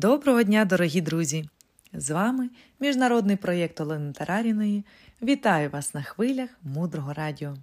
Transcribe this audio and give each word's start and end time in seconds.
Доброго 0.00 0.42
дня, 0.42 0.64
дорогі 0.64 1.00
друзі! 1.00 1.48
З 1.92 2.10
вами 2.10 2.50
міжнародний 2.80 3.36
проєкт 3.36 3.80
Олени 3.80 4.12
Тараріної. 4.12 4.84
Вітаю 5.22 5.70
вас 5.70 5.94
на 5.94 6.02
хвилях 6.02 6.50
мудрого 6.62 7.12
радіо. 7.12 7.56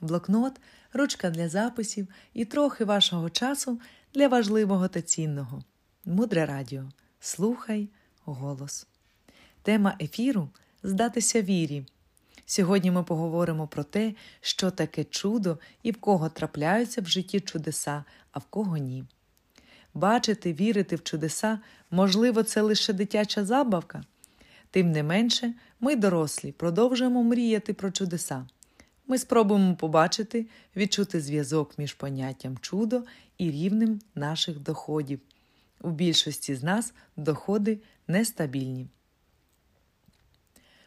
Блокнот, 0.00 0.60
ручка 0.92 1.30
для 1.30 1.48
записів 1.48 2.08
і 2.34 2.44
трохи 2.44 2.84
вашого 2.84 3.30
часу 3.30 3.80
для 4.14 4.28
важливого 4.28 4.88
та 4.88 5.02
цінного. 5.02 5.62
Мудре 6.04 6.46
радіо. 6.46 6.84
Слухай 7.20 7.88
голос. 8.24 8.86
Тема 9.62 9.96
ефіру 10.00 10.48
здатися 10.82 11.42
вірі. 11.42 11.86
Сьогодні 12.46 12.90
ми 12.90 13.02
поговоримо 13.02 13.66
про 13.66 13.84
те, 13.84 14.14
що 14.40 14.70
таке 14.70 15.04
чудо 15.04 15.58
і 15.82 15.90
в 15.90 16.00
кого 16.00 16.28
трапляються 16.28 17.00
в 17.00 17.06
житті 17.06 17.40
чудеса, 17.40 18.04
а 18.32 18.38
в 18.38 18.44
кого 18.44 18.76
ні. 18.76 19.04
Бачити, 19.94 20.52
вірити 20.52 20.96
в 20.96 21.02
чудеса, 21.02 21.58
можливо, 21.90 22.42
це 22.42 22.60
лише 22.60 22.92
дитяча 22.92 23.44
забавка. 23.44 24.02
Тим 24.70 24.92
не 24.92 25.02
менше, 25.02 25.54
ми, 25.80 25.96
дорослі, 25.96 26.52
продовжуємо 26.52 27.22
мріяти 27.22 27.72
про 27.72 27.90
чудеса. 27.90 28.46
Ми 29.06 29.18
спробуємо 29.18 29.76
побачити, 29.76 30.46
відчути 30.76 31.20
зв'язок 31.20 31.78
між 31.78 31.94
поняттям 31.94 32.58
чудо 32.58 33.02
і 33.38 33.50
рівнем 33.50 34.00
наших 34.14 34.60
доходів. 34.60 35.20
У 35.80 35.90
більшості 35.90 36.54
з 36.54 36.62
нас 36.62 36.92
доходи 37.16 37.78
нестабільні. 38.08 38.86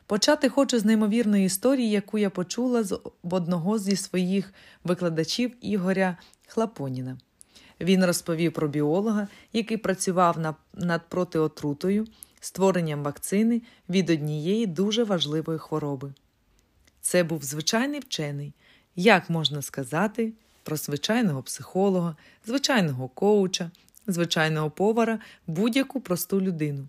Почати 0.06 0.50
хочу 0.50 0.80
з 0.80 0.86
неймовірної 0.86 1.46
історії, 1.46 1.90
яку 1.90 2.18
я 2.18 2.30
почула 2.30 2.84
з 2.84 3.00
одного 3.32 3.80
зі 3.80 3.96
своїх 3.96 4.54
викладачів 4.84 5.56
Ігоря 5.62 6.18
Хлапоніна. 6.48 7.18
Він 7.82 8.06
розповів 8.06 8.54
про 8.54 8.68
біолога, 8.68 9.28
який 9.54 9.78
працював 9.78 10.56
над 10.74 11.02
протиотрутою, 11.10 12.08
створенням 12.40 13.04
вакцини 13.04 13.62
від 13.90 14.10
однієї 14.10 14.66
дуже 14.66 15.04
важливої 15.04 15.60
хвороби. 15.60 16.14
Це 17.02 17.24
був 17.24 17.44
звичайний 17.44 18.00
вчений, 18.00 18.54
як 18.96 19.30
можна 19.30 19.62
сказати, 19.62 20.34
про 20.64 20.76
звичайного 20.78 21.44
психолога, 21.44 22.16
звичайного 22.46 23.08
коуча, 23.08 23.72
звичайного 24.08 24.70
повара, 24.70 25.20
будь-яку 25.48 26.02
просту 26.02 26.42
людину. 26.42 26.88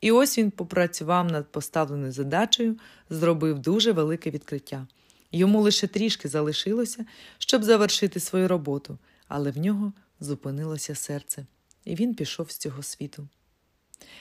І 0.00 0.10
ось 0.12 0.38
він 0.38 0.50
попрацював 0.50 1.32
над 1.32 1.52
поставленою 1.52 2.12
задачею, 2.12 2.76
зробив 3.10 3.58
дуже 3.58 3.92
велике 3.92 4.30
відкриття. 4.30 4.86
Йому 5.32 5.60
лише 5.60 5.86
трішки 5.86 6.28
залишилося, 6.28 7.04
щоб 7.38 7.64
завершити 7.64 8.20
свою 8.20 8.48
роботу, 8.48 8.98
але 9.28 9.50
в 9.50 9.58
нього 9.58 9.92
зупинилося 10.20 10.94
серце, 10.94 11.46
і 11.84 11.94
він 11.94 12.14
пішов 12.14 12.50
з 12.50 12.56
цього 12.56 12.82
світу. 12.82 13.28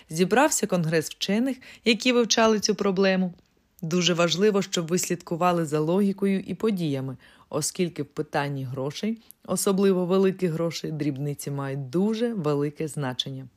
Зібрався 0.10 0.68
конгрес 0.68 1.10
вчених, 1.10 1.58
які 1.86 2.12
вивчали 2.12 2.60
цю 2.60 2.76
проблему. 2.76 3.34
Дуже 3.82 4.14
важливо, 4.14 4.62
щоб 4.62 4.88
ви 4.88 5.00
слідкували 5.00 5.66
за 5.66 5.80
логікою 5.80 6.40
і 6.40 6.54
подіями, 6.54 7.18
оскільки 7.50 8.04
в 8.04 8.06
питанні 8.06 8.64
грошей, 8.64 9.22
особливо 9.46 10.06
великих 10.06 10.52
грошей, 10.52 10.92
дрібниці 10.92 11.52
мають 11.52 11.90
дуже 11.90 12.34
велике 12.34 12.88
значення. 12.88 13.48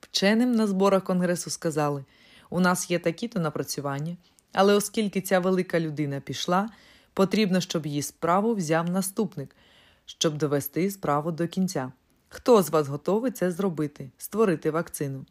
Вченим 0.00 0.52
на 0.52 0.66
зборах 0.66 1.04
конгресу 1.04 1.50
сказали: 1.50 2.04
у 2.50 2.60
нас 2.60 2.90
є 2.90 2.98
такі-то 2.98 3.40
напрацювання, 3.40 4.16
але 4.52 4.74
оскільки 4.74 5.20
ця 5.20 5.38
велика 5.38 5.80
людина 5.80 6.20
пішла, 6.20 6.70
потрібно, 7.14 7.60
щоб 7.60 7.86
її 7.86 8.02
справу 8.02 8.54
взяв 8.54 8.90
наступник, 8.90 9.56
щоб 10.18 10.38
довести 10.38 10.90
справу 10.90 11.32
до 11.32 11.48
кінця. 11.48 11.92
Хто 12.28 12.62
з 12.62 12.70
вас 12.70 12.88
готовий 12.88 13.30
це 13.30 13.50
зробити, 13.50 14.10
створити 14.18 14.70
вакцину? 14.70 15.26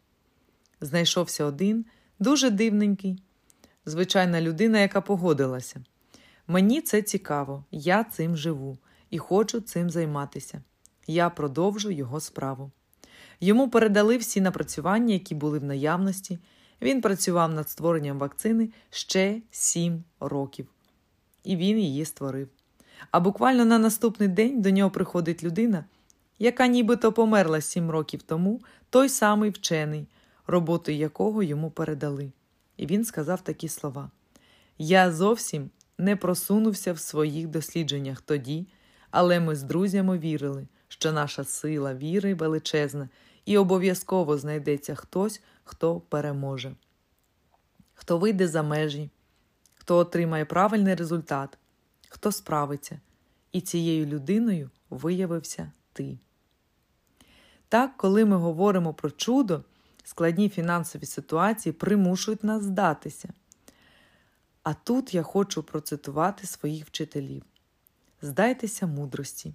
Знайшовся 0.81 1.45
один, 1.45 1.85
дуже 2.19 2.49
дивненький, 2.49 3.23
звичайна 3.85 4.41
людина, 4.41 4.79
яка 4.79 5.01
погодилася. 5.01 5.83
Мені 6.47 6.81
це 6.81 7.01
цікаво, 7.01 7.65
я 7.71 8.03
цим 8.03 8.37
живу 8.37 8.77
і 9.09 9.17
хочу 9.17 9.61
цим 9.61 9.89
займатися. 9.89 10.61
Я 11.07 11.29
продовжу 11.29 11.91
його 11.91 12.19
справу. 12.19 12.71
Йому 13.39 13.69
передали 13.69 14.17
всі 14.17 14.41
напрацювання, 14.41 15.13
які 15.13 15.35
були 15.35 15.59
в 15.59 15.63
наявності. 15.63 16.39
Він 16.81 17.01
працював 17.01 17.53
над 17.53 17.69
створенням 17.69 18.19
вакцини 18.19 18.69
ще 18.89 19.41
сім 19.51 20.03
років, 20.19 20.67
і 21.43 21.55
він 21.55 21.79
її 21.79 22.05
створив. 22.05 22.49
А 23.11 23.19
буквально 23.19 23.65
на 23.65 23.79
наступний 23.79 24.29
день 24.29 24.61
до 24.61 24.69
нього 24.69 24.91
приходить 24.91 25.43
людина, 25.43 25.85
яка 26.39 26.67
нібито 26.67 27.11
померла 27.11 27.61
сім 27.61 27.91
років 27.91 28.21
тому, 28.21 28.61
той 28.89 29.09
самий 29.09 29.49
вчений, 29.49 30.07
роботу 30.47 30.91
якого 30.91 31.43
йому 31.43 31.71
передали. 31.71 32.31
І 32.77 32.85
він 32.85 33.05
сказав 33.05 33.41
такі 33.41 33.67
слова: 33.67 34.11
Я 34.77 35.11
зовсім 35.11 35.69
не 35.97 36.15
просунувся 36.15 36.93
в 36.93 36.99
своїх 36.99 37.47
дослідженнях 37.47 38.21
тоді, 38.21 38.67
але 39.11 39.39
ми 39.39 39.55
з 39.55 39.63
друзями 39.63 40.17
вірили, 40.17 40.67
що 40.87 41.11
наша 41.11 41.43
сила 41.43 41.93
віри 41.93 42.33
величезна, 42.33 43.09
і 43.45 43.57
обов'язково 43.57 44.37
знайдеться 44.37 44.95
хтось, 44.95 45.41
хто 45.63 45.99
переможе, 45.99 46.75
хто 47.93 48.17
вийде 48.17 48.47
за 48.47 48.63
межі, 48.63 49.09
хто 49.75 49.97
отримає 49.97 50.45
правильний 50.45 50.95
результат, 50.95 51.57
хто 52.11 52.31
справиться, 52.31 52.99
і 53.51 53.61
цією 53.61 54.05
людиною 54.05 54.69
виявився 54.89 55.71
ти. 55.93 56.17
Так, 57.69 57.97
коли 57.97 58.25
ми 58.25 58.35
говоримо 58.35 58.93
про 58.93 59.11
чудо, 59.11 59.63
складні 60.03 60.49
фінансові 60.49 61.05
ситуації 61.05 61.73
примушують 61.73 62.43
нас 62.43 62.63
здатися. 62.63 63.29
А 64.63 64.73
тут 64.73 65.13
я 65.13 65.23
хочу 65.23 65.63
процитувати 65.63 66.47
своїх 66.47 66.85
вчителів: 66.85 67.43
здайтеся 68.21 68.87
мудрості, 68.87 69.53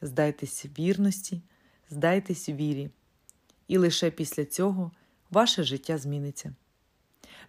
здайтеся 0.00 0.68
вірності, 0.78 1.42
здайтесь 1.90 2.48
вірі, 2.48 2.90
і 3.68 3.78
лише 3.78 4.10
після 4.10 4.44
цього 4.44 4.90
ваше 5.30 5.64
життя 5.64 5.98
зміниться. 5.98 6.54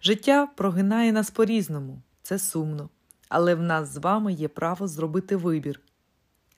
Життя 0.02 0.46
прогинає 0.46 1.12
нас 1.12 1.30
по 1.30 1.44
різному, 1.44 2.02
це 2.22 2.38
сумно 2.38 2.90
але 3.28 3.54
в 3.54 3.62
нас 3.62 3.88
з 3.88 3.96
вами 3.96 4.32
є 4.32 4.48
право 4.48 4.88
зробити 4.88 5.36
вибір, 5.36 5.80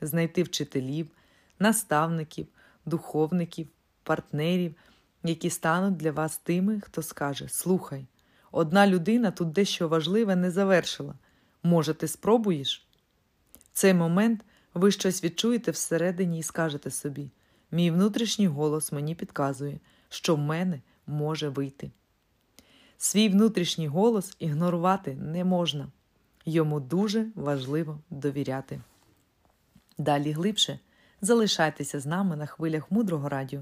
знайти 0.01 0.43
вчителів, 0.43 1.11
наставників, 1.59 2.47
духовників, 2.87 3.69
партнерів, 4.03 4.75
які 5.23 5.51
стануть 5.51 5.97
для 5.97 6.13
вас 6.13 6.39
тими, 6.39 6.81
хто 6.81 7.03
скаже: 7.03 7.49
Слухай, 7.49 8.07
одна 8.53 8.87
людина 8.87 9.31
тут 9.31 9.53
дещо 9.53 9.89
важливе 9.89 10.37
не 10.37 10.51
завершила. 10.51 11.15
Може, 11.63 11.95
ти 11.95 12.09
спробуєш? 12.09 12.87
В 13.55 13.59
цей 13.73 13.95
момент 13.95 14.41
ви 14.75 14.91
щось 14.91 15.25
відчуєте 15.25 15.71
всередині 15.71 16.39
і 16.39 16.43
скажете 16.43 16.91
собі: 16.91 17.31
мій 17.71 17.91
внутрішній 17.91 18.47
голос 18.47 18.93
мені 18.93 19.15
підказує, 19.15 19.81
що 20.09 20.35
в 20.35 20.39
мене 20.39 20.81
може 21.07 21.49
вийти. 21.49 21.91
Свій 22.99 23.29
внутрішній 23.29 23.89
голос 23.89 24.37
ігнорувати 24.39 25.15
не 25.15 25.45
можна. 25.45 25.89
Йому 26.45 26.81
дуже 26.81 27.27
важливо 27.35 27.99
довіряти. 28.11 28.81
Далі 29.99 30.33
глибше 30.33 30.79
залишайтеся 31.21 32.01
з 32.01 32.07
нами 32.07 32.37
на 32.37 32.47
хвилях 32.47 32.91
мудрого 32.91 33.29
радіо. 33.29 33.61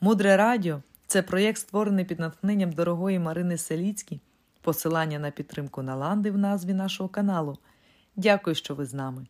Мудре 0.00 0.36
радіо 0.36 0.82
це 1.06 1.22
проєкт, 1.22 1.58
створений 1.58 2.04
під 2.04 2.20
натхненням 2.20 2.72
дорогої 2.72 3.18
Марини 3.18 3.58
Селіцькі, 3.58 4.20
посилання 4.60 5.18
на 5.18 5.30
підтримку 5.30 5.82
Наланди 5.82 6.30
в 6.30 6.38
назві 6.38 6.74
нашого 6.74 7.08
каналу. 7.08 7.58
Дякую, 8.16 8.56
що 8.56 8.74
ви 8.74 8.86
з 8.86 8.94
нами. 8.94 9.26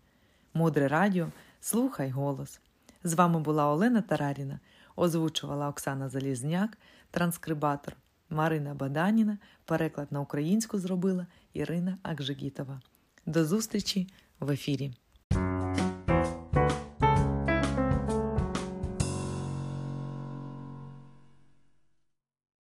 Мудре 0.54 0.88
радіо, 0.88 1.26
слухай 1.60 2.10
голос. 2.10 2.60
З 3.04 3.14
вами 3.14 3.40
була 3.40 3.68
Олена 3.68 4.02
Тараріна, 4.02 4.58
озвучувала 4.96 5.68
Оксана 5.68 6.08
Залізняк, 6.08 6.78
транскрибатор. 7.10 7.96
Марина 8.30 8.74
Баданіна, 8.74 9.38
переклад 9.64 10.12
на 10.12 10.20
українську 10.20 10.78
зробила 10.78 11.26
Ірина 11.52 11.98
Акжигітова. 12.02 12.80
До 13.26 13.44
зустрічі 13.44 14.08
в 14.40 14.50
ефірі. 14.50 14.92